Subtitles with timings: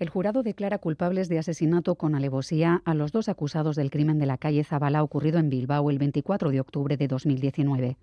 [0.00, 4.24] El jurado declara culpables de asesinato con alevosía a los dos acusados del crimen de
[4.24, 7.98] la calle Zabala ocurrido en Bilbao el 24 de octubre de 2019.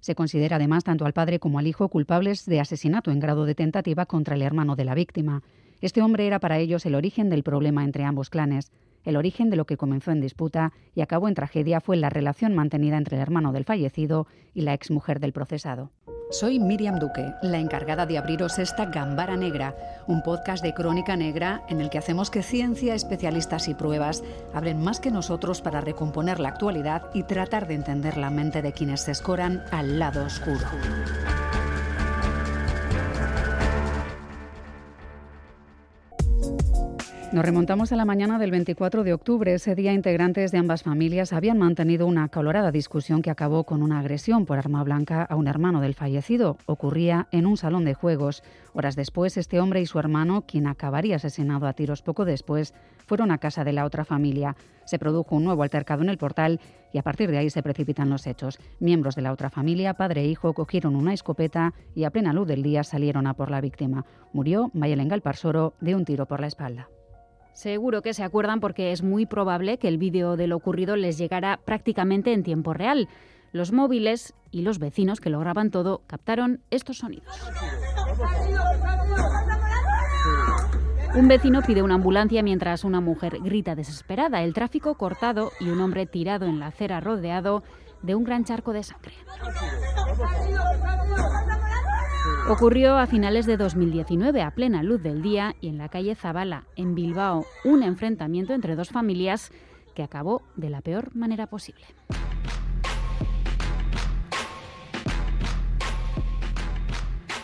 [0.00, 3.54] Se considera además tanto al padre como al hijo culpables de asesinato en grado de
[3.54, 5.42] tentativa contra el hermano de la víctima.
[5.82, 8.72] Este hombre era para ellos el origen del problema entre ambos clanes.
[9.08, 12.54] El origen de lo que comenzó en disputa y acabó en tragedia fue la relación
[12.54, 15.92] mantenida entre el hermano del fallecido y la exmujer del procesado.
[16.30, 19.74] Soy Miriam Duque, la encargada de abriros esta Gambara Negra,
[20.08, 24.22] un podcast de crónica negra en el que hacemos que ciencia, especialistas y pruebas
[24.52, 28.74] hablen más que nosotros para recomponer la actualidad y tratar de entender la mente de
[28.74, 30.66] quienes se escoran al lado oscuro.
[37.30, 39.52] Nos remontamos a la mañana del 24 de octubre.
[39.52, 43.98] Ese día integrantes de ambas familias habían mantenido una calorada discusión que acabó con una
[43.98, 46.56] agresión por arma blanca a un hermano del fallecido.
[46.64, 48.42] Ocurría en un salón de juegos.
[48.72, 52.72] Horas después, este hombre y su hermano, quien acabaría asesinado a tiros poco después,
[53.06, 54.56] fueron a casa de la otra familia.
[54.86, 56.60] Se produjo un nuevo altercado en el portal
[56.94, 58.58] y a partir de ahí se precipitan los hechos.
[58.80, 62.48] Miembros de la otra familia, padre e hijo, cogieron una escopeta y a plena luz
[62.48, 64.06] del día salieron a por la víctima.
[64.32, 66.88] Murió Mayelen Parsoro de un tiro por la espalda.
[67.58, 71.18] Seguro que se acuerdan porque es muy probable que el vídeo de lo ocurrido les
[71.18, 73.08] llegara prácticamente en tiempo real.
[73.50, 77.26] Los móviles y los vecinos que lo graban todo captaron estos sonidos.
[81.16, 85.80] Un vecino pide una ambulancia mientras una mujer grita desesperada, el tráfico cortado y un
[85.80, 87.64] hombre tirado en la acera rodeado
[88.02, 89.14] de un gran charco de sangre.
[92.48, 96.64] Ocurrió a finales de 2019, a plena luz del día, y en la calle Zabala,
[96.76, 99.52] en Bilbao, un enfrentamiento entre dos familias
[99.94, 101.84] que acabó de la peor manera posible.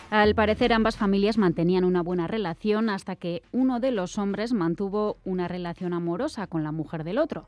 [0.09, 5.17] Al parecer ambas familias mantenían una buena relación hasta que uno de los hombres mantuvo
[5.25, 7.47] una relación amorosa con la mujer del otro.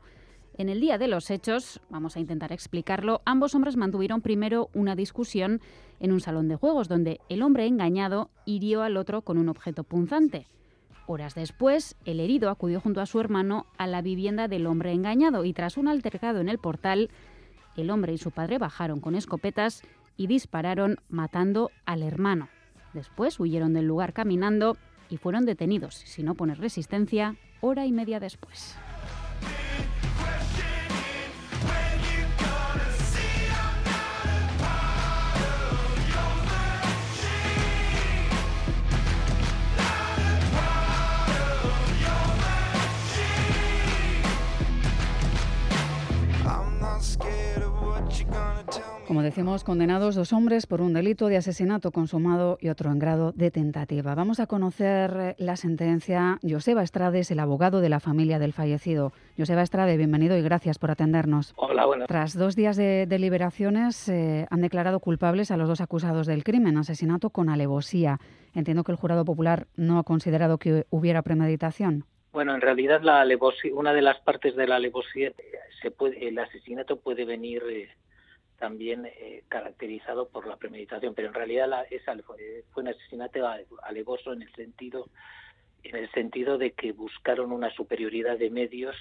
[0.58, 4.96] En el día de los hechos, vamos a intentar explicarlo, ambos hombres mantuvieron primero una
[4.96, 5.60] discusión
[6.00, 9.84] en un salón de juegos donde el hombre engañado hirió al otro con un objeto
[9.84, 10.48] punzante.
[11.06, 15.44] Horas después, el herido acudió junto a su hermano a la vivienda del hombre engañado
[15.44, 17.08] y tras un altercado en el portal,
[17.76, 19.82] el hombre y su padre bajaron con escopetas
[20.16, 22.48] y dispararon matando al hermano.
[22.94, 24.76] Después huyeron del lugar caminando
[25.08, 28.76] y fueron detenidos, sin no poner resistencia, hora y media después.
[49.08, 53.32] Como decimos, condenados dos hombres por un delito de asesinato consumado y otro en grado
[53.32, 54.14] de tentativa.
[54.14, 56.38] Vamos a conocer eh, la sentencia.
[56.46, 59.14] Joseba Estrade es el abogado de la familia del fallecido.
[59.38, 61.54] Joseba Estrade, bienvenido y gracias por atendernos.
[61.56, 62.06] Hola, buenas.
[62.06, 66.76] Tras dos días de deliberaciones, eh, han declarado culpables a los dos acusados del crimen,
[66.76, 68.18] asesinato con alevosía.
[68.52, 72.04] Entiendo que el jurado popular no ha considerado que hubiera premeditación.
[72.30, 75.32] Bueno, en realidad la alevosía, una de las partes de la alevosía,
[75.80, 77.88] se puede, el asesinato puede venir eh,
[78.58, 83.46] también eh, caracterizado por la premeditación, pero en realidad la, esa fue, un asesinato
[83.82, 85.08] alevoso en el sentido
[85.84, 88.96] en el sentido de que buscaron una superioridad de medios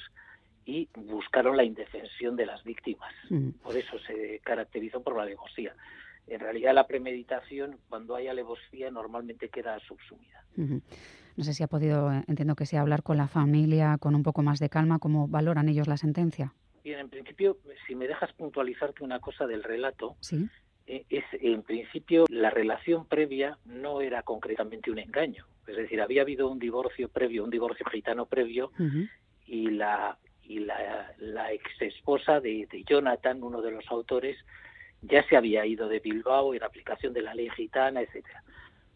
[0.63, 3.13] y buscaron la indefensión de las víctimas.
[3.29, 3.49] Mm.
[3.63, 5.73] Por eso se caracterizó por la alevosía.
[6.27, 10.43] En realidad la premeditación, cuando hay alevosía, normalmente queda subsumida.
[10.55, 14.23] No sé si ha podido, eh, entiendo que sea, hablar con la familia con un
[14.23, 16.53] poco más de calma, cómo valoran ellos la sentencia.
[16.87, 20.15] Bien, en principio, si me dejas puntualizarte una cosa del relato,
[20.85, 25.45] eh, es en principio la relación previa no era concretamente un engaño.
[25.67, 28.71] Es decir, había habido un divorcio previo, un divorcio gitano previo,
[29.45, 34.37] y la y la, la ex esposa de, Jonathan, uno de los autores,
[35.01, 38.45] ya se había ido de Bilbao en aplicación de la ley gitana, etcétera.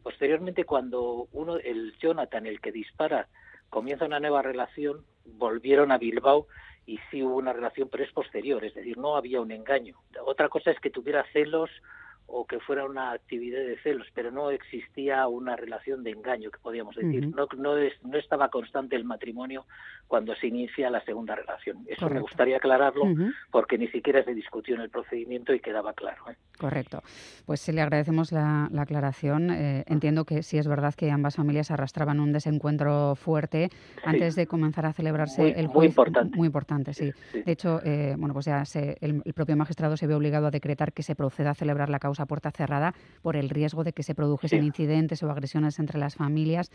[0.01, 3.27] Posteriormente, cuando uno, el Jonathan, el que dispara,
[3.69, 6.47] comienza una nueva relación, volvieron a Bilbao
[6.85, 9.97] y sí hubo una relación, pero es posterior, es decir, no había un engaño.
[10.25, 11.69] Otra cosa es que tuviera celos
[12.33, 16.59] o que fuera una actividad de celos, pero no existía una relación de engaño, que
[16.59, 17.27] podíamos decir.
[17.27, 19.65] no, no, no estaba constante el matrimonio
[20.11, 21.85] cuando se inicia la segunda relación.
[21.87, 23.03] Eso me gustaría aclararlo
[23.49, 26.29] porque ni siquiera se discutió en el procedimiento y quedaba claro.
[26.29, 26.35] ¿eh?
[26.59, 27.01] Correcto.
[27.45, 29.51] Pues le agradecemos la, aclaración.
[29.51, 33.69] Eh, entiendo que sí es verdad que ambas familias arrastraban un desencuentro fuerte
[34.03, 35.79] antes de comenzar a celebrarse el juicio.
[35.79, 36.37] Muy importante.
[36.37, 37.13] Muy importante, sí.
[37.31, 38.63] De hecho, eh, bueno, pues ya
[38.99, 41.99] el, el propio magistrado se ve obligado a decretar que se proceda a celebrar la
[41.99, 46.15] causa puerta cerrada por el riesgo de que se produjesen incidentes o agresiones entre las
[46.15, 46.69] familias.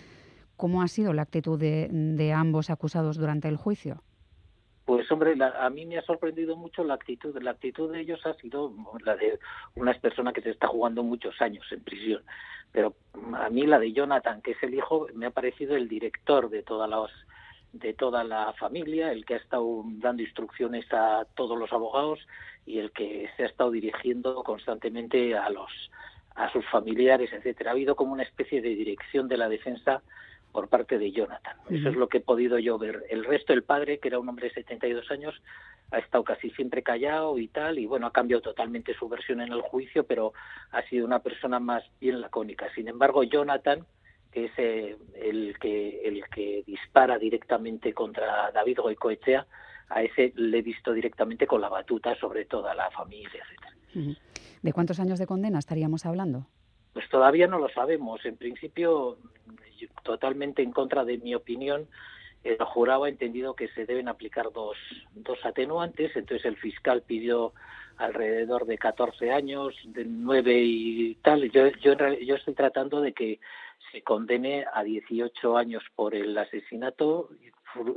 [0.57, 4.03] ¿Cómo ha sido la actitud de, ambos acusados durante el juicio?
[4.87, 7.37] Pues hombre, a mí me ha sorprendido mucho la actitud.
[7.43, 8.73] La actitud de ellos ha sido
[9.05, 9.39] la de
[9.75, 12.23] unas personas que se está jugando muchos años en prisión.
[12.73, 12.95] Pero
[13.35, 16.63] a mí la de Jonathan, que es el hijo, me ha parecido el director de
[16.63, 17.11] todas las
[17.73, 22.21] de toda la familia, el que ha estado dando instrucciones a todos los abogados
[22.65, 25.71] y el que se ha estado dirigiendo constantemente a los
[26.37, 27.71] a sus familiares, etcétera.
[27.71, 30.03] Ha habido como una especie de dirección de la defensa
[30.57, 31.55] por parte de Jonathan.
[31.69, 33.05] Eso es lo que he podido yo ver.
[33.11, 35.35] El resto, el padre, que era un hombre de 72 años,
[35.91, 39.53] ha estado casi siempre callado y tal, y bueno, ha cambiado totalmente su versión en
[39.53, 40.33] el juicio, pero
[40.71, 42.73] ha sido una persona más bien lacónica.
[42.75, 43.85] Sin embargo, Jonathan,
[44.33, 49.47] que es eh, el que el que dispara directamente contra David Goicoechea,
[49.91, 54.17] a ese le he visto directamente con la batuta sobre toda la familia, etcétera.
[54.63, 56.47] ¿De cuántos años de condena estaríamos hablando?
[56.95, 58.25] Pues todavía no lo sabemos.
[58.25, 59.19] En principio,
[60.03, 61.89] totalmente en contra de mi opinión,
[62.45, 64.77] el jurado ha entendido que se deben aplicar dos,
[65.15, 67.53] dos atenuantes, entonces el fiscal pidió
[67.97, 71.51] alrededor de 14 años, de 9 y tal.
[71.51, 73.41] Yo, yo, yo estoy tratando de que
[73.91, 77.31] se condene a 18 años por el asesinato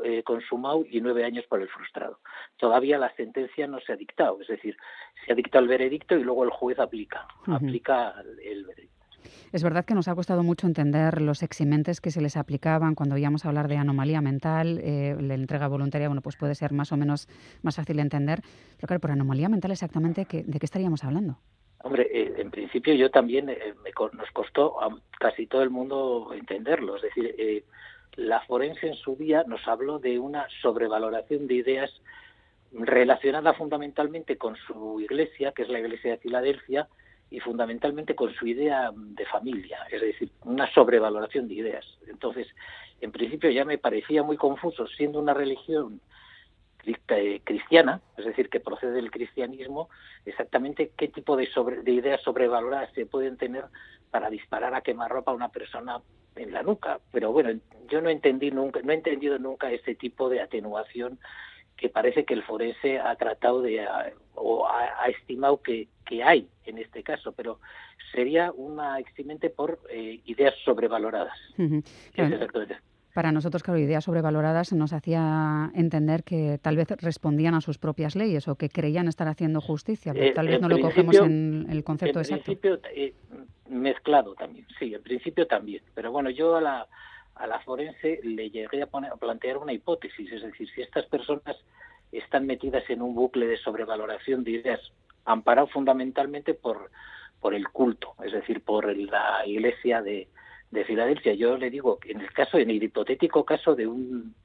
[0.04, 2.20] eh, consumado y 9 años por el frustrado.
[2.58, 4.76] Todavía la sentencia no se ha dictado, es decir,
[5.26, 8.99] se ha dictado el veredicto y luego el juez aplica, aplica el veredicto.
[9.52, 13.16] Es verdad que nos ha costado mucho entender los eximentes que se les aplicaban cuando
[13.16, 16.98] oíamos hablar de anomalía mental, eh, la entrega voluntaria, bueno, pues puede ser más o
[16.98, 17.28] menos
[17.62, 18.42] más fácil de entender.
[18.76, 21.38] Pero claro, por anomalía mental exactamente, ¿de qué estaríamos hablando?
[21.82, 23.74] Hombre, eh, en principio yo también eh,
[24.14, 26.98] nos costó a casi todo el mundo entenderlo.
[26.98, 27.64] Es decir, eh,
[28.16, 32.02] la forense en su día nos habló de una sobrevaloración de ideas
[32.72, 36.88] relacionada fundamentalmente con su iglesia, que es la iglesia de Filadelfia,
[37.32, 41.86] y fundamentalmente con su idea de familia, es decir, una sobrevaloración de ideas.
[42.08, 42.48] Entonces,
[43.02, 46.02] en principio ya me parecía muy confuso, siendo una religión
[46.86, 49.90] eh, cristiana, es decir, que procede del cristianismo,
[50.26, 51.48] exactamente qué tipo de,
[51.84, 53.66] de ideas sobrevaloradas se pueden tener
[54.10, 56.02] para disparar a quemarropa a una persona
[56.36, 57.00] en la nuca.
[57.12, 57.60] Pero bueno,
[57.90, 61.20] yo no entendí nunca, no he entendido nunca ese tipo de atenuación
[61.80, 63.86] que parece que el forense ha tratado de
[64.36, 67.60] o ha, estimado que, que, hay en este caso, pero
[68.12, 71.38] sería una eximente por eh, ideas sobrevaloradas.
[73.14, 78.16] Para nosotros, claro, ideas sobrevaloradas nos hacía entender que tal vez respondían a sus propias
[78.16, 81.68] leyes o que creían estar haciendo justicia, pero eh, tal vez no lo cogemos en
[81.70, 82.52] el concepto exacto.
[82.52, 83.14] En principio, eh,
[83.70, 85.82] mezclado también, sí, en principio también.
[85.96, 86.88] Pero bueno, yo a la,
[87.40, 91.58] a la forense le llegué a, plantear una hipótesis, es decir, si estas personas
[92.12, 94.92] están metidas en un bucle de sobrevaloración de ideas,
[95.26, 96.92] amparado fundamentalmente por,
[97.54, 100.28] el culto, es decir, por la iglesia de,
[100.72, 101.34] de Filadelfia.
[101.34, 104.36] Yo le digo en el caso, en el hipotético caso de un,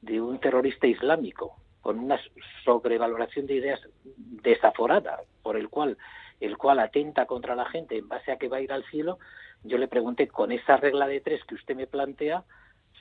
[0.00, 2.18] de un terrorista islámico, con una
[2.64, 5.98] sobrevaloración de ideas desaforada, por el cual,
[6.40, 9.18] el cual atenta contra la gente en base a que va a ir al cielo,
[9.62, 12.44] yo le pregunté, con esa regla de tres que usted me plantea,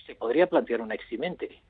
[0.05, 1.61] ¿se podría plantear una eximente?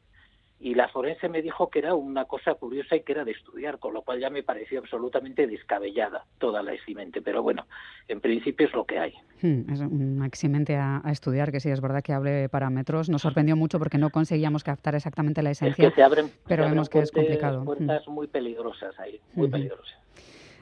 [0.61, 3.79] y la forense me dijo que era una cosa curiosa y que era de estudiar,
[3.79, 7.21] con lo cual ya me pareció absolutamente descabellada toda la eximente.
[7.21, 7.65] Pero bueno,
[8.09, 9.13] en principio es lo que hay.
[9.41, 13.09] Hmm, es una eximente a, estudiar, que sí, es verdad que hable parámetros.
[13.09, 16.65] Nos sorprendió mucho porque no conseguíamos captar exactamente la esencia, es que se abren, pero
[16.65, 17.63] vemos que es complicado.
[17.63, 18.11] Puertas hmm.
[18.11, 19.51] muy peligrosas ahí, muy hmm.
[19.51, 19.97] peligrosas.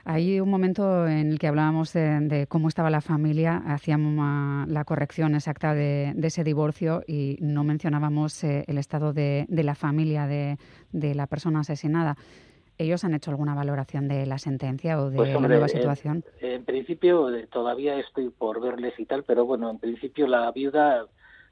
[0.09, 5.35] Hay un momento en el que hablábamos de, cómo estaba la familia, hacíamos la corrección
[5.35, 10.57] exacta de, ese divorcio y no mencionábamos eh, el estado de, la familia de,
[10.93, 12.15] la persona asesinada.
[12.77, 16.23] ¿Ellos han hecho alguna valoración de la sentencia o de pues, la nueva situación?
[16.39, 21.05] En, principio eh, todavía estoy por verles y tal, pero bueno, en principio la viuda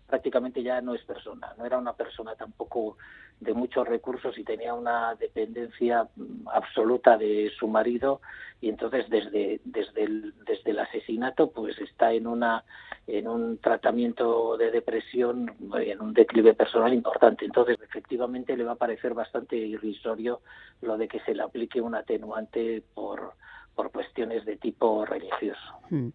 [0.08, 2.96] prácticamente ya no es persona, no era una persona tampoco
[3.40, 8.22] de muchos recursos y tenía una dependencia mm, absoluta de su marido
[8.62, 12.64] y entonces desde desde el, desde el asesinato pues está en una
[13.08, 18.76] en un tratamiento de depresión en un declive personal importante entonces efectivamente le va a
[18.76, 20.42] parecer bastante irrisorio
[20.82, 23.34] lo de que se le aplique un atenuante por
[23.76, 25.62] por cuestiones de tipo religioso.
[25.90, 26.10] Hmm.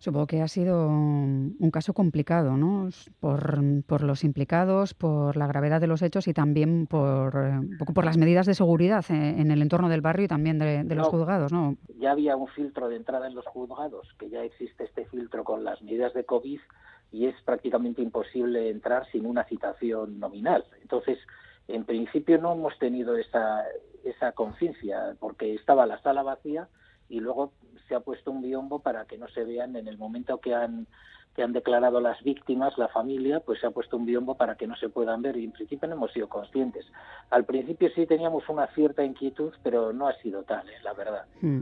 [0.00, 2.88] Supongo que ha sido un caso complicado, ¿no?
[3.20, 7.92] Por, por, los implicados, por la gravedad de los hechos y también por, eh, poco
[7.92, 11.52] por las medidas de seguridad en el entorno del barrio y también de, los juzgados,
[11.52, 11.76] ¿no?
[11.98, 15.64] Ya había un filtro de entrada en los juzgados, que ya existe este filtro con
[15.64, 16.60] las medidas de COVID
[17.12, 20.64] y es prácticamente imposible entrar sin una citación nominal.
[20.80, 21.18] Entonces,
[21.68, 23.64] en principio no hemos tenido esa,
[24.02, 26.68] esa conciencia, porque estaba la sala vacía
[27.10, 27.52] y luego
[27.90, 30.86] se ha puesto un biombo para que no se vean en el momento que han
[31.34, 34.66] que han declarado las víctimas, la familia, pues se ha puesto un biombo para que
[34.66, 36.86] no se puedan ver y en principio no hemos sido conscientes.
[37.30, 40.78] Al principio sí teníamos una cierta inquietud, pero no ha sido tal, ¿eh?
[40.82, 41.26] la verdad.
[41.40, 41.60] Hmm.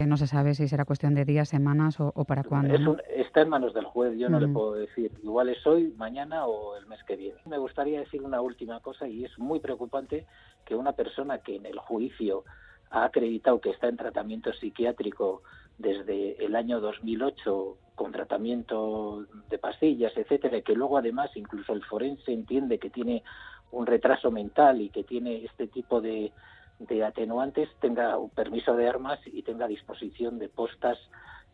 [0.00, 2.98] No se sabe si será cuestión de días, semanas o, para cuándo.
[3.08, 5.12] está en manos del juez, yo no le puedo decir.
[5.22, 7.38] Igual es hoy, mañana o el mes que viene.
[7.46, 10.26] Me gustaría decir una última cosa y es muy preocupante
[10.66, 12.44] que una persona que en el juicio
[12.90, 15.42] ha acreditado que está en tratamiento psiquiátrico
[15.78, 21.84] desde el año 2008 con tratamiento de pastillas, etcétera, y que luego además incluso el
[21.84, 23.22] forense entiende que tiene
[23.70, 26.32] un retraso mental y que tiene este tipo de,
[26.78, 30.98] de atenuantes tenga un permiso de armas y tenga disposición de postas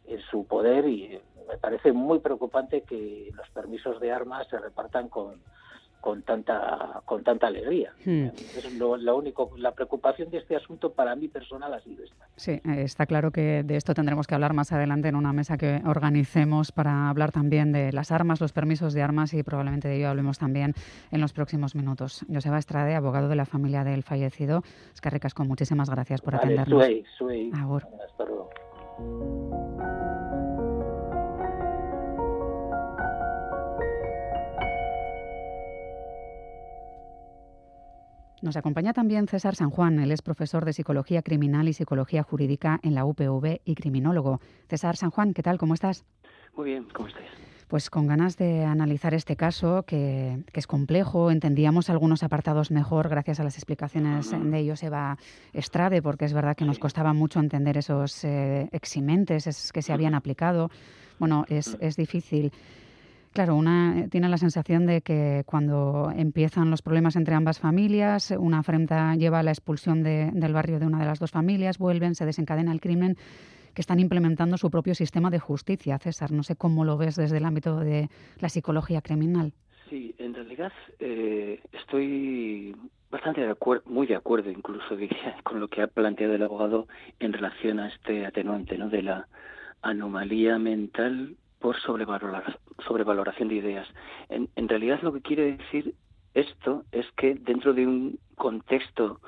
[0.06, 0.88] en su poder.
[0.88, 5.40] Y me parece muy preocupante que los permisos de armas se repartan con
[6.00, 7.92] con tanta con tanta alegría.
[8.04, 8.26] Hmm.
[8.26, 12.26] Es lo, único, la preocupación de este asunto para mí personal ha sido esta.
[12.37, 15.59] Sí, eh, está claro que de esto tendremos que hablar más adelante en una mesa
[15.59, 19.97] que organicemos para hablar también de las armas, los permisos de armas y probablemente de
[19.97, 20.75] ello hablemos también
[21.11, 22.25] en los próximos minutos.
[22.33, 24.62] Joseba Estrade, abogado de la familia del fallecido.
[24.95, 26.83] Es que con muchísimas gracias por atendernos.
[28.04, 28.50] Hasta luego.
[38.42, 39.99] Nos acompaña también César San Juan.
[39.99, 44.40] Él es profesor de Psicología Criminal y Psicología Jurídica en la UPV y criminólogo.
[44.68, 45.59] César San Juan, ¿qué tal?
[45.59, 46.06] ¿Cómo estás?
[46.56, 47.25] Muy bien, ¿cómo estás?
[47.68, 53.38] Pues con ganas de analizar este caso, que, es complejo, entendíamos algunos apartados mejor gracias
[53.40, 55.18] a las explicaciones de ellos Eva
[55.52, 60.14] Estrade, porque es verdad que nos costaba mucho entender esos eh, eximentes que se habían
[60.14, 60.70] aplicado.
[61.18, 62.50] Bueno, es, es difícil.
[63.32, 68.32] Claro, una eh, tiene la sensación de que cuando empiezan los problemas entre ambas familias,
[68.37, 72.16] una afrenta lleva a la expulsión del barrio de una de las dos familias, vuelven,
[72.16, 73.16] se desencadena el crimen,
[73.72, 75.99] que están implementando su propio sistema de justicia.
[75.99, 78.08] César, no sé cómo lo ves desde el ámbito de
[78.40, 79.52] la psicología criminal.
[79.88, 82.75] Sí, en realidad eh, estoy
[83.12, 86.88] bastante de acuerdo, muy de acuerdo incluso diría, con lo que ha planteado el abogado
[87.20, 88.88] en relación a este atenuante ¿no?
[88.88, 89.28] de la
[89.82, 93.88] anomalía mental por sobrevaloración de ideas.
[94.28, 95.94] En, en realidad lo que quiere decir
[96.34, 99.20] esto es que dentro de un contexto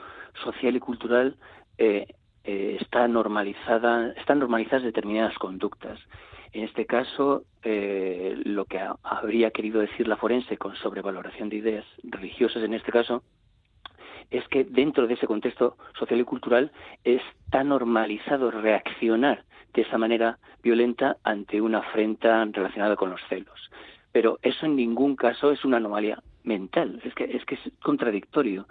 [0.44, 1.36] social y cultural
[1.78, 2.06] eh,
[2.44, 5.98] eh, está normalizada, están normalizadas determinadas conductas.
[6.52, 11.86] En este caso, eh, lo que habría querido decir la forense con sobrevaloración de ideas
[12.02, 13.22] religiosas, en este caso,
[14.32, 16.72] es que dentro de ese contexto social y cultural
[17.04, 23.70] está normalizado reaccionar de esa manera violenta ante una afrenta relacionada con los celos.
[24.10, 28.66] Pero eso en ningún caso es una anomalía mental, es que, es que es contradictorio.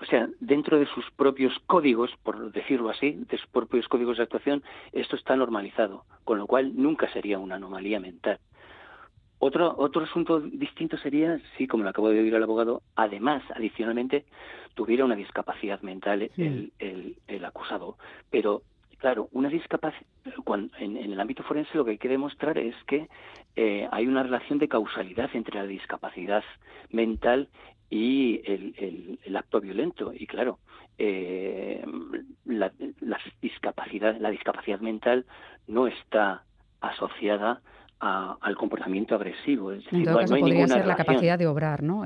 [0.00, 4.24] O sea, dentro de sus propios códigos, por decirlo así, de sus propios códigos de
[4.24, 8.38] actuación, esto está normalizado, con lo cual nunca sería una anomalía mental.
[9.46, 14.24] Otro, otro asunto distinto sería si, como lo acabo de oír al abogado, además, adicionalmente,
[14.72, 17.98] tuviera una discapacidad mental el, el, el acusado.
[18.30, 18.62] Pero
[19.04, 20.00] Claro, una discapacidad,
[20.78, 23.08] en, el ámbito forense lo que hay que demostrar es que
[23.54, 26.42] eh, hay una relación de causalidad entre la discapacidad
[26.88, 27.50] mental
[27.90, 30.10] y el, acto violento.
[30.14, 30.58] Y claro,
[30.96, 31.84] eh,
[32.46, 32.72] la,
[33.42, 35.26] discapacidad, la discapacidad mental
[35.66, 36.44] no está
[36.80, 37.60] asociada
[38.04, 39.72] al comportamiento agresivo.
[39.72, 42.04] Es en todo caso, podría ser la capacidad de obrar, ¿no?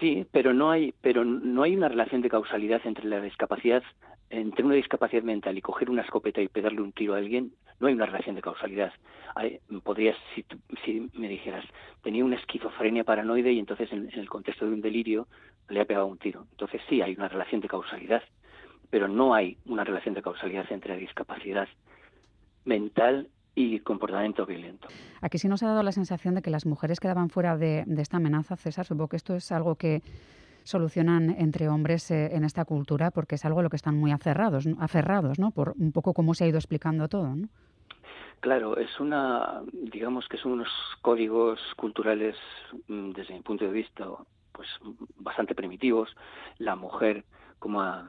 [0.00, 3.82] Sí, pero no hay, pero no hay una relación de causalidad entre la discapacidad
[4.30, 7.86] entre una discapacidad mental y coger una escopeta y pegarle un tiro a alguien, no
[7.86, 8.92] hay una relación de causalidad.
[9.82, 10.44] podrías, si,
[10.84, 11.64] si, me dijeras,
[12.02, 15.28] tenía una esquizofrenia paranoide y entonces en, el contexto de un delirio
[15.68, 16.46] le ha pegado un tiro.
[16.52, 18.22] Entonces sí hay una relación de causalidad,
[18.90, 21.68] pero no hay una relación de causalidad entre la discapacidad
[22.64, 24.88] mental y comportamiento violento.
[25.20, 28.02] Aquí sí nos ha dado la sensación de que las mujeres quedaban fuera de, de
[28.02, 28.84] esta amenaza, César.
[28.84, 30.02] Supongo que esto es algo que
[30.64, 34.10] solucionan entre hombres eh, en esta cultura, porque es algo a lo que están muy
[34.10, 35.50] aferrados, aferrados, ¿no?
[35.50, 37.48] Por un poco cómo se ha ido explicando todo, ¿no?
[38.40, 40.68] Claro, es una, digamos que son unos
[41.00, 42.36] códigos culturales,
[42.88, 44.06] mm, desde mi punto de vista,
[44.52, 44.68] pues
[45.16, 46.14] bastante primitivos.
[46.58, 47.24] La mujer,
[47.64, 48.06] como ha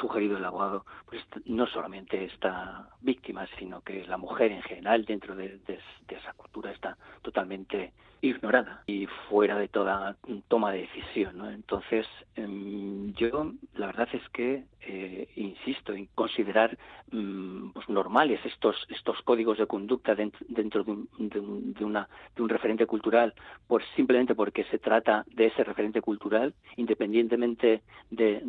[0.00, 5.36] sugerido el abogado, pues no solamente está víctima, sino que la mujer en general dentro
[5.36, 5.60] de
[6.08, 7.92] esa cultura está totalmente
[8.28, 10.16] ignorada y fuera de toda
[10.48, 11.44] toma de decisión.
[11.52, 16.78] Entonces, em, yo la verdad es que eh, insisto en considerar
[17.10, 22.48] mm, pues, normales estos estos códigos de conducta dentro, de, un, de, una, de un
[22.48, 23.34] referente cultural,
[23.66, 28.42] por simplemente porque se trata de ese referente cultural, independientemente de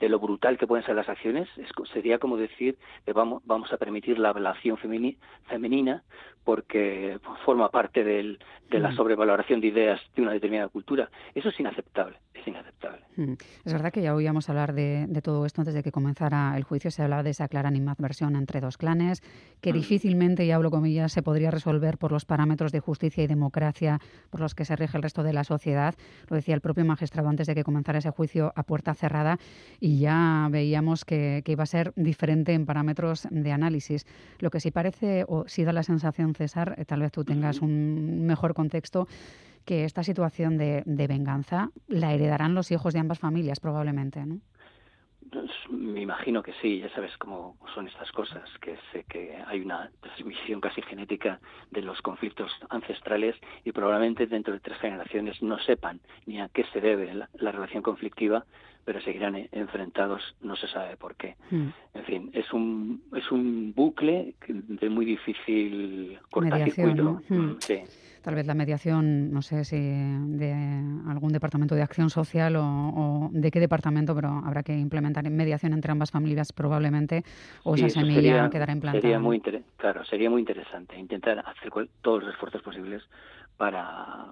[0.00, 1.48] de lo brutal que pueden ser las acciones,
[1.92, 6.02] sería como decir que vamos, vamos a permitir la ablación femenina
[6.44, 8.38] porque forma parte del,
[8.70, 8.96] de la mm.
[8.96, 11.10] sobrevaloración de ideas de una determinada cultura.
[11.34, 13.04] Eso es inaceptable, es inaceptable.
[13.16, 13.34] Mm.
[13.64, 16.90] Es verdad que ya oíamos hablar de, todo esto antes de que comenzara el juicio,
[16.90, 19.22] se hablaba de esa clara animadversión entre dos clanes,
[19.60, 19.76] que mm.
[19.76, 23.98] difícilmente, y hablo comillas, se podría resolver por los parámetros de justicia y democracia
[24.30, 25.94] por los que se rige el resto de la sociedad.
[26.28, 29.38] Lo decía el propio magistrado antes de que comenzara ese juicio a puerta cerrada
[29.78, 34.06] y ya veíamos que, que iba a ser diferente en parámetros de análisis.
[34.38, 37.60] Lo que sí parece, o sí da la sensación César, eh, tal vez tú tengas
[37.60, 39.08] un mejor contexto,
[39.64, 44.40] que esta situación de, venganza la heredarán los hijos de ambas familias probablemente, ¿no?
[45.30, 49.60] Pues, me imagino que sí, ya sabes cómo son estas cosas, que sé que hay
[49.60, 51.38] una transmisión casi genética
[51.70, 56.64] de los conflictos ancestrales y probablemente dentro de tres generaciones no sepan ni a qué
[56.72, 58.44] se debe la relación conflictiva
[58.84, 61.36] pero seguirán e-, enfrentados, no se sabe por qué.
[61.50, 61.68] Hmm.
[61.94, 67.22] En fin, es un, es un bucle de muy difícil cortacircuito.
[67.28, 67.56] Hmm.
[67.58, 67.82] Sí.
[68.22, 70.52] Tal vez la mediación, no sé si de
[71.08, 75.90] algún departamento de acción social o, de qué departamento, pero habrá que implementar mediación entre
[75.90, 77.24] ambas familias probablemente,
[77.64, 79.00] o esa semilla quedará implantada.
[79.00, 79.40] Sería muy
[79.78, 81.70] claro, sería muy interesante intentar hacer
[82.02, 83.02] todos los esfuerzos posibles
[83.56, 84.26] para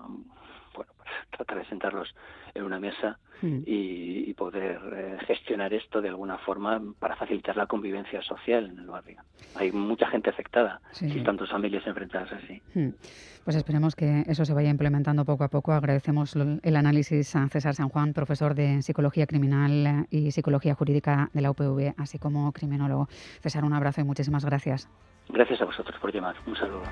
[0.79, 0.93] bueno,
[1.31, 2.15] tratar de sentarlos
[2.55, 3.63] en una mesa hmm.
[3.67, 8.87] y, poder eh, gestionar esto de alguna forma para facilitar la convivencia social en el
[8.87, 9.21] barrio.
[9.57, 12.63] Hay mucha gente afectada si tantas familias enfrentadas así.
[12.75, 12.91] Hmm.
[13.43, 15.73] Pues esperemos que eso se vaya implementando poco a poco.
[15.73, 21.41] Agradecemos el análisis a César San Juan, profesor de Psicología Criminal y Psicología Jurídica de
[21.41, 23.09] la UPV, así como criminólogo.
[23.41, 24.89] César, un abrazo y muchísimas gracias.
[25.31, 26.37] Gracias a vosotros por llamar.
[26.47, 26.83] Un saludo.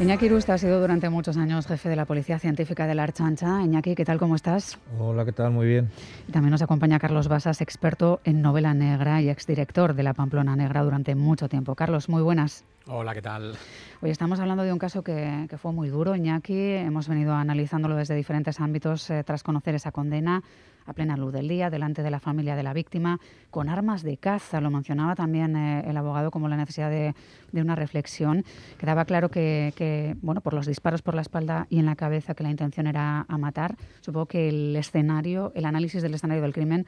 [0.00, 3.62] Iñaki Rusta ha sido durante muchos años jefe de la Policía Científica de la Archancha.
[3.62, 4.18] Iñaki, ¿qué tal?
[4.18, 4.78] ¿Cómo estás?
[4.98, 5.50] Hola, ¿qué tal?
[5.50, 5.90] Muy bien.
[6.26, 10.56] Y también nos acompaña Carlos Basas, experto en novela negra y exdirector de la Pamplona
[10.56, 11.74] Negra durante mucho tiempo.
[11.74, 12.64] Carlos, muy buenas.
[12.86, 13.56] Hola, ¿qué tal?
[14.00, 16.58] Hoy estamos hablando de un caso que, fue muy duro, Iñaki.
[16.58, 20.42] Hemos venido analizándolo desde diferentes ámbitos eh, tras conocer esa condena
[20.86, 24.16] a plena luz del día, delante de la familia de la víctima, con armas de
[24.16, 24.60] caza.
[24.60, 27.14] Lo mencionaba también eh, el abogado como la necesidad de,
[27.52, 28.44] una reflexión.
[28.78, 32.42] Quedaba claro que, bueno, por los disparos por la espalda y en la cabeza, que
[32.42, 33.76] la intención era a matar.
[34.00, 36.86] Supongo que el escenario, el análisis del escenario del crimen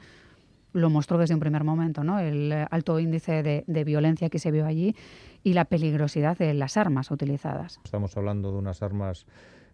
[0.73, 2.19] lo mostró desde un primer momento, ¿no?
[2.19, 4.95] El alto índice de, de, violencia que se vio allí
[5.43, 7.79] y la peligrosidad de las armas utilizadas.
[7.83, 9.25] Estamos hablando de unas armas,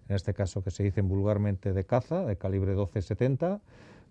[0.10, 3.62] en este caso que se dicen vulgarmente de caza, de calibre 12-70,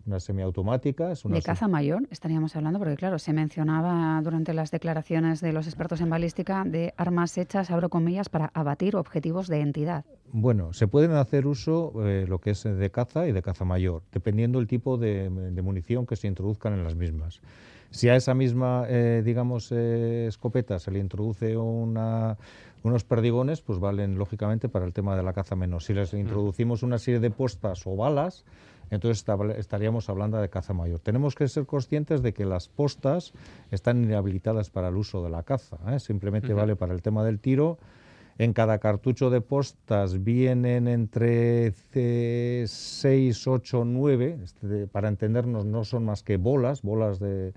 [0.08, 6.00] de caza mayor estaríamos hablando, porque claro, se mencionaba durante las declaraciones de los expertos
[6.00, 10.04] en balística de armas hechas, abro comillas, para abatir objetivos de entidad.
[10.32, 14.02] Bueno, se pueden hacer uso eh, lo que es de caza y de caza mayor,
[14.12, 15.30] dependiendo del tipo de,
[15.62, 17.40] munición que se introduzcan en las mismas.
[17.90, 22.36] Si a esa misma, eh, digamos, eh, escopeta se le introduce una,
[22.82, 25.86] unos perdigones, pues valen lógicamente para el tema de la caza menos.
[25.86, 26.18] Si les mm.
[26.18, 28.44] introducimos una serie de postas o balas,
[28.90, 29.24] entonces
[29.56, 31.00] estaríamos hablando de caza mayor.
[31.00, 33.32] Tenemos que ser conscientes de que las postas
[33.70, 36.00] están inhabilitadas para el uso de la caza, ¿eh?
[36.00, 37.78] simplemente vale para el tema del tiro.
[38.38, 44.38] En cada cartucho de postas vienen entre 6, 8, 9,
[44.92, 47.52] para entendernos no son más que bolas, bolas de,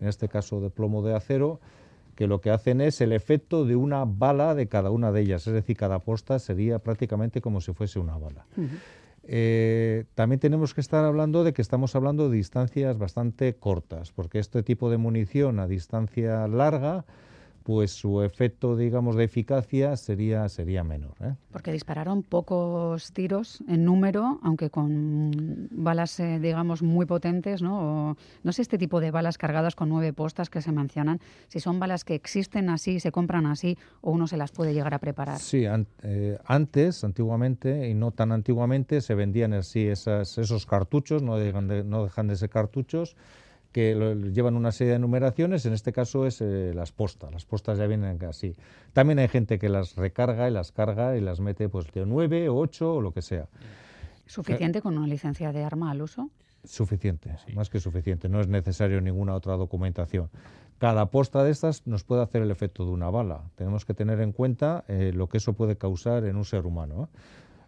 [0.00, 1.60] en este caso de plomo de acero,
[2.14, 5.46] que lo que hacen es el efecto de una bala de cada una de ellas,
[5.46, 8.44] es decir, cada posta sería prácticamente como si fuese una bala.
[9.30, 14.38] Eh, también tenemos que estar hablando de que estamos hablando de distancias bastante cortas, porque
[14.38, 17.04] este tipo de munición a distancia larga
[17.68, 21.12] pues su efecto, digamos, de eficacia sería, sería menor.
[21.20, 21.34] ¿eh?
[21.52, 28.16] Porque dispararon pocos tiros en número, aunque con balas, eh, digamos, muy potentes, ¿no?
[28.42, 31.78] no sé este tipo de balas cargadas con nueve postas que se mencionan, si son
[31.78, 35.38] balas que existen así, se compran así, o uno se las puede llegar a preparar.
[35.38, 35.66] Sí,
[36.04, 42.04] eh, antes, antiguamente, y no tan antiguamente, se vendían así esas, esos cartuchos, no no
[42.04, 43.14] dejan de ser cartuchos,
[43.72, 43.94] que
[44.32, 47.86] llevan una serie de numeraciones, en este caso es eh, las postas, las postas ya
[47.86, 48.54] vienen así.
[48.92, 52.48] También hay gente que las recarga y las carga y las mete pues de 9
[52.48, 53.46] o 8 o lo que sea.
[54.26, 56.30] ¿Suficiente con una licencia de arma al uso?
[56.64, 60.28] Suficiente, más que suficiente, no es necesario ninguna otra documentación.
[60.78, 63.42] Cada posta de estas nos puede hacer el efecto de una bala.
[63.56, 67.08] Tenemos que tener en cuenta eh, lo que eso puede causar en un ser humano.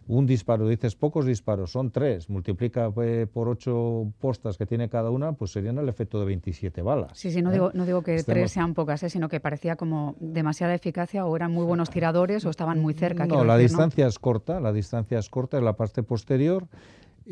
[0.07, 5.09] Un disparo, dices pocos disparos, son tres, multiplica eh, por ocho postas que tiene cada
[5.09, 7.11] una, pues serían el efecto de 27 balas.
[7.17, 7.53] Sí, sí, no, ¿eh?
[7.53, 9.09] digo, no digo que tres sean pocas, ¿eh?
[9.09, 13.25] sino que parecía como demasiada eficacia o eran muy buenos tiradores o estaban muy cerca.
[13.25, 16.67] No, la distancia es corta, la distancia es corta en la parte posterior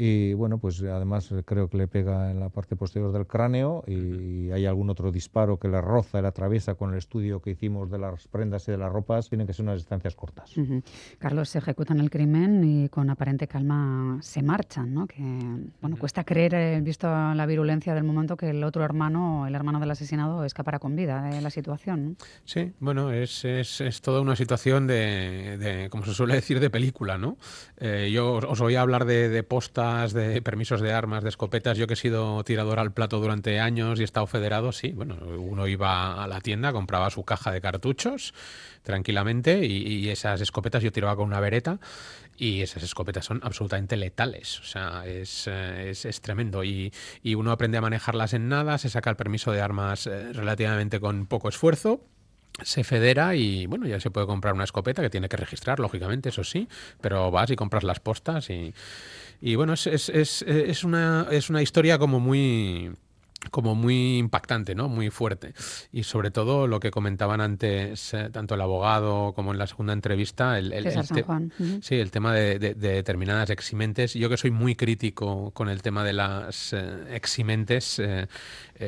[0.02, 4.50] y bueno, pues además creo que le pega en la parte posterior del cráneo y
[4.50, 7.92] hay algún otro disparo que le roza y la atraviesa con el estudio que hicimos
[7.92, 9.28] de las prendas y de las ropas.
[9.28, 10.54] Tienen que ser unas distancias cortas.
[11.18, 15.06] Carlos, se ejecutan el crimen y con aparente calma se marchan, ¿no?
[15.06, 15.22] Que,
[15.82, 19.82] bueno, cuesta creer, eh, visto la virulencia del momento, que el otro hermano, el hermano
[19.82, 22.16] del asesinado, escapará con vida de la situación.
[22.46, 26.70] Sí, bueno, es, es, es, toda una situación de, de, como se suele decir, de
[26.70, 27.36] película, ¿no?
[27.76, 31.78] Eh, yo os voy a hablar de, de posta de permisos de armas, de escopetas,
[31.78, 35.16] yo que he sido tirador al plato durante años y he estado federado, sí, bueno,
[35.38, 38.34] uno iba a la tienda, compraba su caja de cartuchos
[38.84, 41.80] tranquilamente y, esas escopetas yo tiraba con una vereta
[42.38, 46.64] y esas escopetas son absolutamente letales, o sea, es, eh, es, tremendo.
[46.64, 50.34] Y, y, uno aprende a manejarlas en nada, se saca el permiso de armas eh,
[50.34, 52.02] relativamente con poco esfuerzo
[52.64, 56.30] se federa y bueno, ya se puede comprar una escopeta que tiene que registrar, lógicamente,
[56.30, 56.68] eso sí,
[57.02, 58.74] pero vas y compras las postas y,
[59.42, 62.92] y bueno, es, es, es, es, una, es una historia como muy
[63.52, 64.90] como muy impactante, ¿no?
[64.90, 65.54] Muy fuerte.
[65.92, 69.94] Y sobre todo lo que comentaban antes, eh, tanto el abogado como en la segunda
[69.94, 70.92] entrevista, el, el,
[71.82, 74.14] sí, el tema de, determinadas eximentes.
[74.14, 78.28] Yo que soy muy crítico con el tema de las eh, eximentes, eh,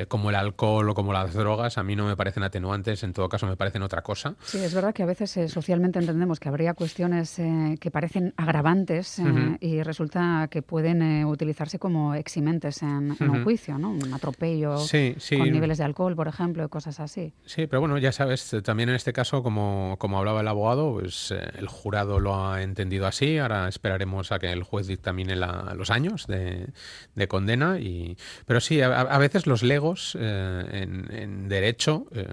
[0.08, 3.28] como el alcohol o como las drogas, a mí no me parecen atenuantes, en todo
[3.28, 4.36] caso me parecen otra cosa.
[4.44, 7.36] Sí, es verdad que a veces socialmente entendemos que habría cuestiones
[7.80, 9.22] que parecen agravantes
[9.60, 13.92] y resulta que pueden utilizarse como eximentes en, un juicio, ¿no?
[13.92, 17.34] Un con niveles de alcohol, por ejemplo, y cosas así.
[17.46, 21.32] Sí, pero bueno, ya sabes, también en este caso, como, como hablaba el abogado, pues
[21.32, 23.38] eh, el jurado lo ha entendido así.
[23.38, 27.80] Ahora esperaremos a que el juez dictamine los años de, condena.
[27.80, 32.28] Y, pero sí, a, veces los legos eh, en, derecho eh,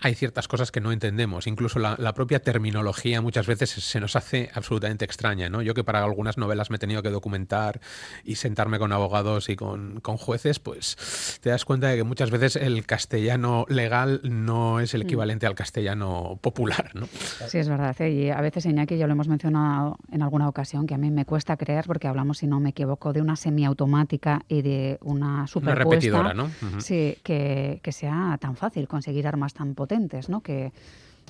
[0.00, 1.46] hay ciertas cosas que no entendemos.
[1.46, 5.48] Incluso la, propia terminología muchas veces se nos hace absolutamente extraña.
[5.48, 5.62] ¿no?
[5.62, 7.80] Yo que para algunas novelas me he tenido que documentar
[8.24, 12.56] y sentarme con abogados y con, jueces, pues te das cuenta de que muchas veces
[12.56, 15.06] el castellano legal no es el mm.
[15.06, 16.90] equivalente al castellano popular.
[16.94, 17.06] ¿no?
[17.46, 17.94] Sí, es verdad.
[18.00, 18.10] ¿eh?
[18.10, 21.24] Y a veces, Iñaki, ya lo hemos mencionado en alguna ocasión, que a mí me
[21.24, 25.86] cuesta creer, porque hablamos, si no me equivoco, de una semiautomática y de una superpuesta.
[25.86, 26.50] Una repetidora, ¿no?
[26.80, 30.40] Sí, que, que sea tan fácil conseguir armas tan potentes, ¿no?
[30.40, 30.72] Que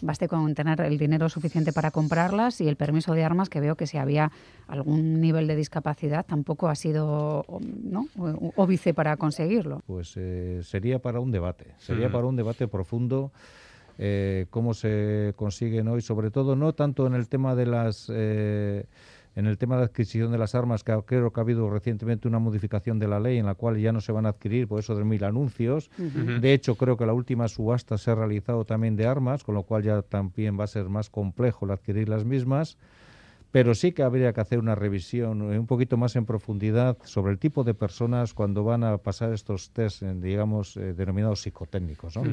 [0.03, 3.75] baste con tener el dinero suficiente para comprarlas y el permiso de armas, que veo
[3.75, 4.31] que si había
[4.69, 7.45] algún nivel de discapacidad tampoco ha sido
[7.83, 8.07] ¿no?
[8.57, 9.83] óbice para conseguirlo.
[9.87, 13.33] Pues eh, sería para un debate, sería para un debate profundo.
[14.01, 18.85] Eh, cómo se consiguen hoy, sobre todo no tanto en el tema de las eh,
[19.39, 22.27] en el tema de la adquisición de las armas, que creo que ha habido recientemente
[22.27, 24.81] una modificación de la ley en la cual ya no se van a adquirir por
[24.81, 25.91] eso de mil anuncios.
[25.97, 29.63] De hecho, creo que la última subasta se ha realizado también de armas, con lo
[29.63, 32.77] cual ya también va a ser más complejo el adquirir las mismas
[33.51, 37.39] pero sí que habría que hacer una revisión un poquito más en profundidad sobre el
[37.39, 42.17] tipo de personas cuando van a pasar estos test, digamos, eh, denominados psicotécnicos.
[42.17, 42.25] ¿no?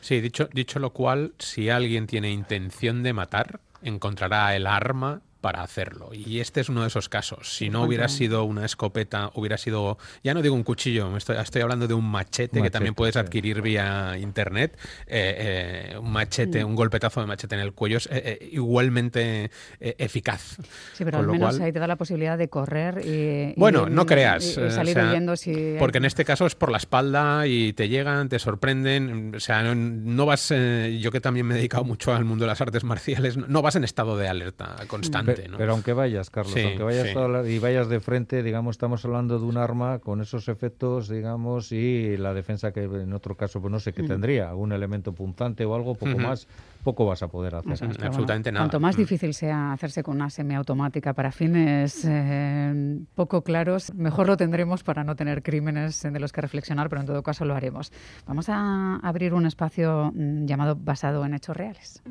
[0.00, 5.62] Sí, dicho, dicho lo cual, si alguien tiene intención de matar, encontrará el arma para
[5.62, 6.08] hacerlo.
[6.14, 7.54] Y este es uno de esos casos.
[7.54, 11.60] Si no hubiera sido una escopeta, hubiera sido, ya no digo un cuchillo, estoy, estoy
[11.60, 14.78] hablando de un machete, que también puedes adquirir vía internet.
[15.06, 20.56] Eh, eh, un machete, un golpetazo de machete en el cuello es eh, igualmente eficaz.
[20.94, 23.52] Sí, pero al menos ahí te da la posibilidad de correr y...
[23.58, 24.56] Bueno, no creas.
[24.56, 25.76] Y, salir huyendo si...
[25.78, 29.34] Porque en este caso es por la espalda y te llegan, te sorprenden.
[29.36, 30.48] O sea, no, vas...
[30.48, 33.76] yo que también me he dedicado mucho al mundo de las artes marciales, no vas
[33.76, 35.33] en estado de alerta constante.
[35.33, 35.33] Pero
[35.70, 37.08] aunque vayas, Carlos, aunque vayas
[37.46, 42.16] y vayas de frente, digamos, estamos hablando de un arma con esos efectos, digamos, y
[42.16, 44.08] la defensa que en otro caso, pues no sé qué mm.
[44.08, 46.46] tendría, algún elemento punzante o algo, poco más,
[46.82, 47.88] poco vas a poder hacer.
[48.04, 48.64] absolutamente nada.
[48.64, 49.00] Cuanto más mm.
[49.00, 55.04] difícil sea hacerse con una semiautomática para fines eh, poco claros, mejor lo tendremos para
[55.04, 57.92] no tener crímenes de los que reflexionar, pero en todo caso lo haremos.
[58.26, 62.02] Vamos a abrir un espacio mm, llamado basado en hechos reales.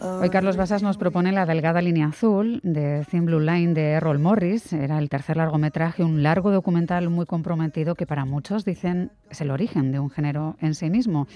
[0.00, 4.18] Hoy Carlos Basas nos propone La delgada línea azul de Thin Blue Line de Errol
[4.18, 4.72] Morris.
[4.72, 9.50] Era el tercer largometraje, un largo documental muy comprometido que para muchos dicen es el
[9.50, 11.26] origen de un género en sí mismo.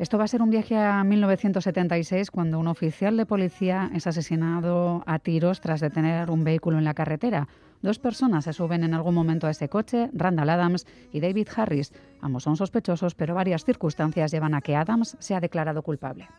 [0.00, 5.02] Esto va a ser un viaje a 1976 cuando un oficial de policía es asesinado
[5.04, 7.48] a tiros tras detener un vehículo en la carretera.
[7.82, 11.92] Dos personas se suben en algún momento a ese coche, Randall Adams y David Harris.
[12.22, 16.30] Ambos son sospechosos, pero varias circunstancias llevan a que Adams sea declarado culpable.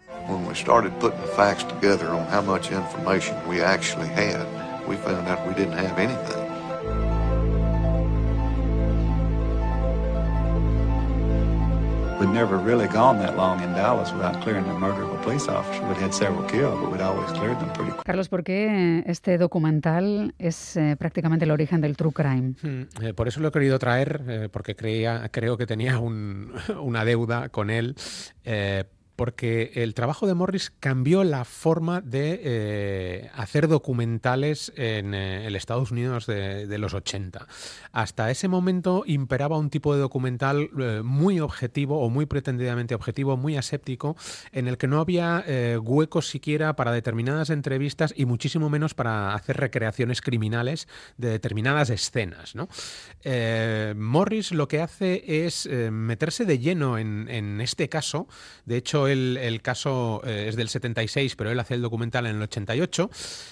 [12.21, 15.47] We'd never really gone that long in Dallas without clearing the murder of a police
[15.49, 15.83] officer.
[15.87, 18.03] We'd had several killed, but we'd always cleared them pretty quick.
[18.05, 22.53] Carlos, ¿por qué este documental es eh, prácticamente el origen del true crime?
[22.61, 26.53] Hmm, eh, por eso lo he querido traer, eh, porque creía, creo que tenía un,
[26.79, 27.95] una deuda con él
[28.45, 28.83] eh,
[29.21, 35.55] porque el trabajo de Morris cambió la forma de eh, hacer documentales en eh, el
[35.55, 37.45] Estados Unidos de, los 80.
[37.91, 43.37] Hasta ese momento imperaba un tipo de documental eh, muy objetivo o muy pretendidamente objetivo,
[43.37, 44.17] muy aséptico,
[44.53, 45.45] en el que no había
[45.83, 52.55] huecos siquiera para determinadas entrevistas y muchísimo menos para hacer recreaciones criminales de determinadas escenas.
[53.95, 58.27] Morris lo que hace es meterse de lleno en, en este caso.
[58.65, 62.41] De hecho, el, caso eh, es del 76, pero él hace el documental en el
[62.41, 63.09] 88,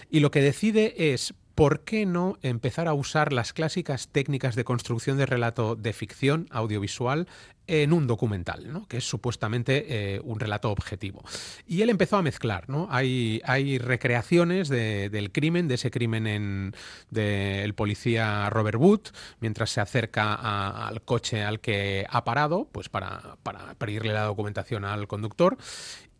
[0.09, 4.63] y lo que decide es ¿por qué no empezar a usar las clásicas técnicas de
[4.63, 7.27] construcción de relato de ficción audiovisual
[7.69, 8.87] en un documental, ¿no?
[8.87, 11.23] que es supuestamente eh, un relato objetivo?
[11.67, 12.87] Y él empezó a mezclar, ¿no?
[12.89, 16.73] Hay, hay recreaciones del crimen, de ese crimen
[17.09, 19.01] del policía Robert Wood,
[19.39, 20.33] mientras se acerca
[20.87, 25.57] al coche al que ha parado, pues para, para pedirle la documentación al conductor,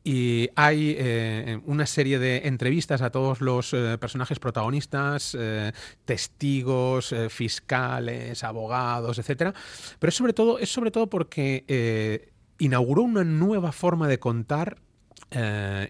[0.04, 5.74] y hay eh, una serie de entrevistas a todos los eh, personajes protagonistas, eh,
[6.06, 9.54] testigos, fiscales, abogados, etcétera.
[10.00, 14.78] Pero es sobre todo, es sobre todo porque inauguró una nueva forma de contar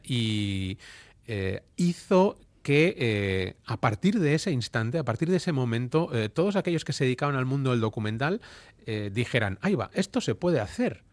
[0.04, 0.78] y
[1.78, 6.94] hizo que a partir de ese instante, a partir de ese momento, todos aquellos que
[6.94, 8.42] se dedicaban al mundo del documental
[9.12, 11.04] dijeran, ahí va, esto se puede hacer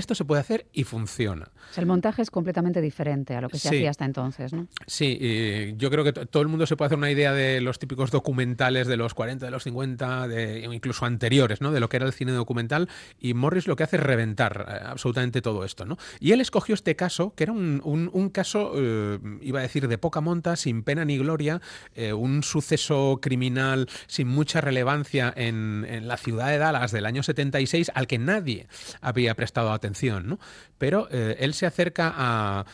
[0.00, 1.50] esto se puede hacer y funciona.
[1.76, 4.66] el montaje es completamente diferente a lo que se hacía hasta entonces, ¿no?
[4.86, 8.10] Sí, yo creo que todo el mundo se puede hacer una idea de los típicos
[8.10, 11.72] documentales de los 40, de los 50, de, incluso anteriores, ¿no?
[11.72, 12.88] De lo que era el cine documental.
[13.18, 15.96] Y Morris lo que hace es reventar eh, absolutamente todo esto, ¿no?
[16.18, 20.20] Y él escogió este caso, que era un, caso, eh, iba a decir, de poca
[20.20, 21.60] monta, sin pena ni gloria,
[21.94, 27.22] eh, un suceso criminal sin mucha relevancia en, en la ciudad de Dallas del año
[27.22, 28.66] 76, al que nadie
[29.00, 29.89] había prestado atención
[30.28, 30.38] ¿no?
[30.78, 32.64] Pero eh, él se acerca a,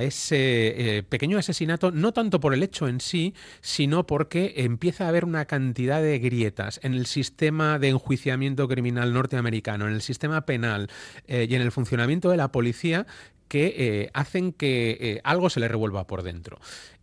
[0.00, 5.08] ese eh, pequeño asesinato, no tanto por el hecho en sí, sino porque empieza a
[5.10, 10.44] haber una cantidad de grietas en el sistema de enjuiciamiento criminal norteamericano, en el sistema
[10.44, 10.88] penal
[11.28, 13.06] eh, y en el funcionamiento de la policía
[13.46, 16.58] que hacen que algo se le revuelva por dentro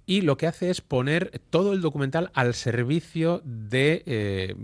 [0.05, 4.55] y lo que hace es poner todo el documental al servicio de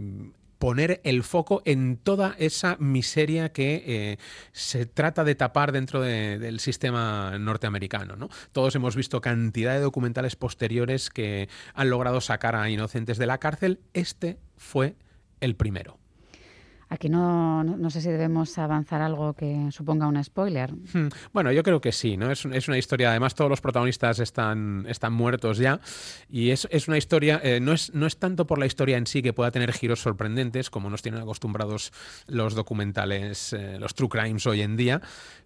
[0.63, 4.17] poner el foco en toda esa miseria que eh,
[4.53, 8.15] se trata de tapar dentro del sistema norteamericano.
[8.15, 8.29] ¿no?
[8.53, 13.39] Todos hemos visto cantidad de documentales posteriores que han logrado sacar a inocentes de la
[13.39, 13.81] cárcel.
[13.91, 14.95] Este fue
[15.41, 15.99] el primero.
[16.93, 20.71] Aquí no, no, sé si debemos avanzar algo que suponga un spoiler.
[20.71, 21.07] Hmm.
[21.33, 22.29] Bueno, yo creo que sí, ¿no?
[22.29, 25.79] Es, es, una historia, además todos los protagonistas están, están muertos ya
[26.29, 29.07] y es, es una historia, eh, no, es, no es tanto por la historia en
[29.07, 31.91] sí que pueda tener giros sorprendentes como nos tienen acostumbrados
[32.27, 35.01] los documentales, eh, los true crimes hoy en día,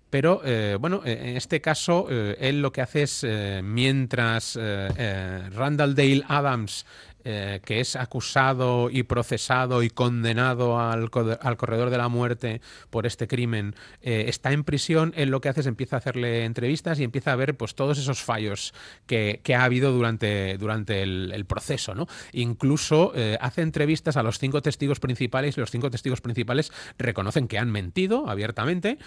[0.10, 3.26] pero eh, bueno, en este caso, él lo que hace es,
[3.64, 6.86] mientras Randall Dale Adams
[7.30, 13.28] eh, que es acusado y procesado y condenado al, corredor de la muerte por este
[13.28, 17.04] crimen, eh, está en prisión, él lo que hace es empieza a hacerle entrevistas y
[17.04, 18.74] empieza a ver pues todos esos fallos
[19.08, 21.94] que, ha habido durante, durante el, proceso.
[21.94, 22.08] ¿no?
[22.32, 27.50] Incluso eh, hace entrevistas a los cinco testigos principales y los cinco testigos principales reconocen
[27.50, 29.00] que han mentido abiertamente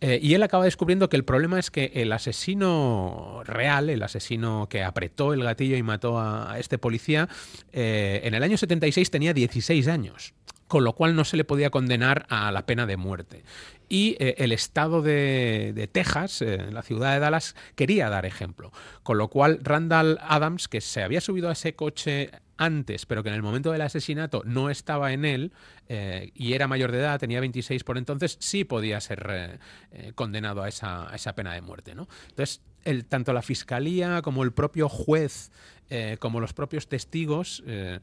[0.00, 4.82] y él acaba descubriendo que el problema es que el asesino real, el asesino que
[4.82, 7.28] apretó el gatillo y mató a este policía,
[7.72, 10.34] eh, en el año 76 tenía 16 años
[10.68, 13.42] con lo cual no se le podía condenar a la pena de muerte.
[13.88, 18.70] Y eh, el estado de, Texas, eh, la ciudad de Dallas, quería dar ejemplo.
[19.02, 22.30] Con lo cual Randall Adams, que se había subido a ese coche
[22.60, 25.52] antes, pero que en el momento del asesinato no estaba en él
[26.34, 29.58] y era mayor de edad, tenía 26 por entonces, sí podía ser
[30.14, 31.94] condenado a esa, pena de muerte.
[31.94, 32.08] ¿no?
[32.28, 35.50] Entonces, el, tanto la fiscalía como el propio juez
[35.92, 37.98] eh, como los propios testigos eh,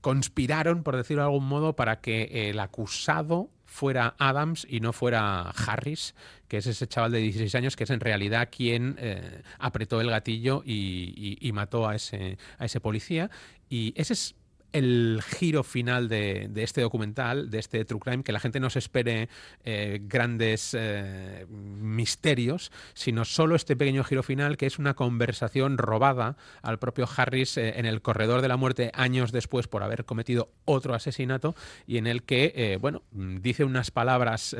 [0.00, 5.50] conspiraron, por decirlo de algún modo, para que el acusado fuera Adams y no fuera
[5.50, 6.16] Harris,
[6.48, 10.10] que es ese chaval de 16 años que es en realidad quien eh, apretó el
[10.10, 13.30] gatillo y, mató a ese, a ese policía.
[13.72, 14.34] Y ese es
[14.72, 18.80] el giro final de, este documental, de este True Crime, que la gente no se
[18.80, 19.30] espere
[19.64, 26.36] eh, grandes eh, misterios, sino solo este pequeño giro final, que es una conversación robada
[26.60, 30.50] al propio Harris eh, en el corredor de la muerte años después por haber cometido
[30.66, 31.54] otro asesinato
[31.86, 34.54] y en el que, bueno, dice unas palabras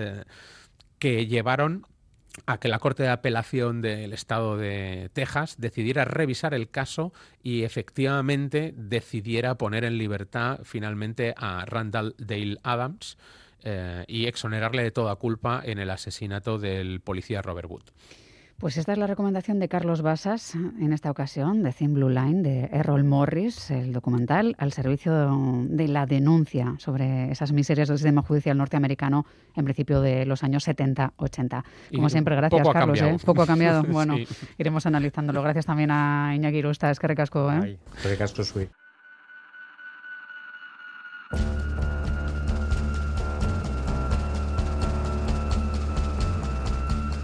[0.99, 1.85] que llevaron
[2.47, 7.63] a que la Corte de Apelación del Estado de Texas decidiera revisar el caso y
[7.63, 13.19] efectivamente decidiera poner en libertad finalmente a Randall Dale Adams
[13.65, 17.85] eh, y exonerarle de toda culpa en el asesinato del policía Robert Wood.
[18.63, 22.43] Pues esta es la recomendación de Carlos Basas en esta ocasión, de Thin Blue Line,
[22.43, 28.23] de Errol Morris, el documental al servicio de la denuncia sobre esas miserias del sistema
[28.23, 31.65] judicial norteamericano en principio de los años 70-80.
[31.93, 33.03] Como siempre, gracias Carlos.
[33.03, 33.17] ¿eh?
[33.27, 33.83] Poco ha cambiado.
[33.93, 34.15] Bueno,
[34.57, 35.43] iremos analizándolo.
[35.43, 37.51] Gracias también a Iñaki Irusta, es que recasco.
[37.51, 37.81] ¿eh?
[38.05, 38.45] recasco,